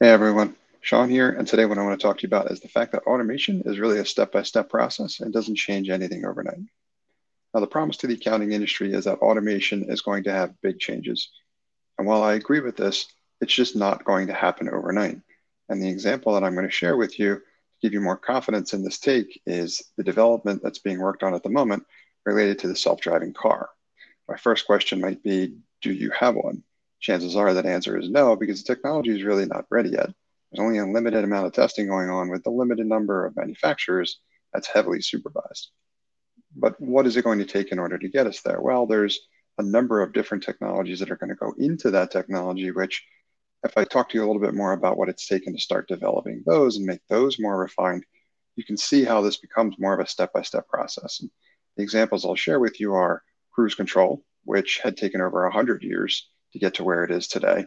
[0.00, 2.60] Hey everyone, Sean here, and today what I want to talk to you about is
[2.60, 6.60] the fact that automation is really a step-by-step process and doesn't change anything overnight.
[7.52, 10.78] Now, the promise to the accounting industry is that automation is going to have big
[10.78, 11.30] changes.
[11.98, 13.08] And while I agree with this,
[13.40, 15.18] it's just not going to happen overnight.
[15.68, 17.42] And the example that I'm going to share with you to
[17.82, 21.42] give you more confidence in this take is the development that's being worked on at
[21.42, 21.84] the moment
[22.24, 23.68] related to the self-driving car.
[24.28, 26.62] My first question might be, do you have one?
[27.00, 30.10] Chances are that answer is no, because the technology is really not ready yet.
[30.50, 34.20] There's only a limited amount of testing going on with a limited number of manufacturers
[34.52, 35.70] that's heavily supervised.
[36.56, 38.60] But what is it going to take in order to get us there?
[38.60, 39.20] Well, there's
[39.58, 43.04] a number of different technologies that are going to go into that technology, which
[43.64, 45.88] if I talk to you a little bit more about what it's taken to start
[45.88, 48.04] developing those and make those more refined,
[48.56, 51.20] you can see how this becomes more of a step-by-step process.
[51.20, 51.30] And
[51.76, 53.22] the examples I'll share with you are
[53.52, 57.66] cruise control, which had taken over 100 years to get to where it is today.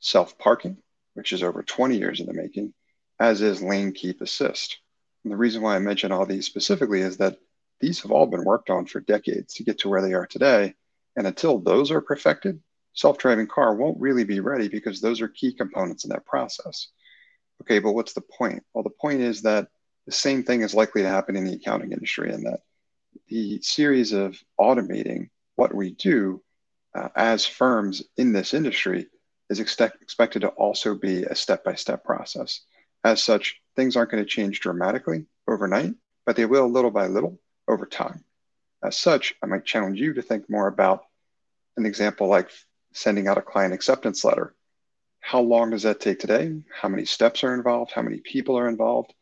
[0.00, 0.78] Self parking,
[1.14, 2.72] which is over 20 years in the making,
[3.18, 4.78] as is lane keep assist.
[5.24, 7.38] And the reason why I mention all these specifically is that
[7.80, 10.74] these have all been worked on for decades to get to where they are today.
[11.16, 12.60] And until those are perfected,
[12.92, 16.88] self driving car won't really be ready because those are key components in that process.
[17.62, 18.62] Okay, but what's the point?
[18.72, 19.68] Well, the point is that
[20.06, 22.60] the same thing is likely to happen in the accounting industry, and that
[23.28, 26.42] the series of automating what we do
[26.98, 29.06] uh, as firms in this industry
[29.50, 32.62] is expect, expected to also be a step by step process.
[33.04, 35.94] As such, things aren't going to change dramatically overnight,
[36.26, 38.24] but they will little by little over time.
[38.82, 41.04] As such, I might challenge you to think more about
[41.76, 42.50] an example like
[42.92, 44.54] sending out a client acceptance letter.
[45.20, 46.60] How long does that take today?
[46.72, 47.92] How many steps are involved?
[47.92, 49.14] How many people are involved?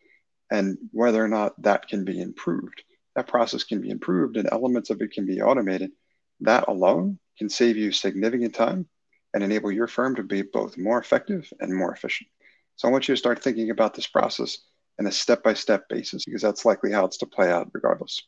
[0.51, 2.83] And whether or not that can be improved.
[3.17, 5.91] That process can be improved and elements of it can be automated.
[6.41, 8.89] That alone can save you significant time
[9.35, 12.29] and enable your firm to be both more effective and more efficient.
[12.77, 14.59] So I want you to start thinking about this process
[14.99, 18.23] in a step-by-step basis because that's likely how it's to play out regardless.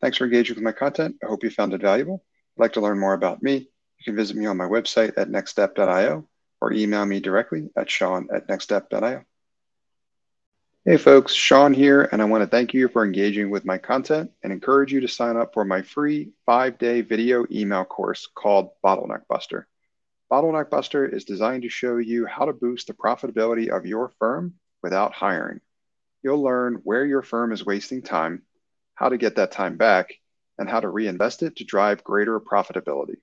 [0.00, 1.16] Thanks for engaging with my content.
[1.22, 2.24] I hope you found it valuable.
[2.24, 3.68] If you'd like to learn more about me,
[3.98, 6.28] you can visit me on my website at nxtstep.io
[6.60, 9.24] or email me directly at sean at nxtstep.io.
[10.84, 14.32] Hey folks, Sean here, and I want to thank you for engaging with my content
[14.42, 18.70] and encourage you to sign up for my free five day video email course called
[18.84, 19.68] Bottleneck Buster.
[20.28, 24.54] Bottleneck Buster is designed to show you how to boost the profitability of your firm
[24.82, 25.60] without hiring.
[26.24, 28.42] You'll learn where your firm is wasting time,
[28.94, 30.14] how to get that time back,
[30.58, 33.18] and how to reinvest it to drive greater profitability.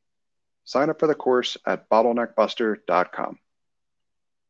[0.64, 3.38] Sign up for the course at bottleneckbuster.com.